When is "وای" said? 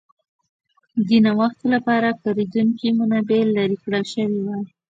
4.45-4.63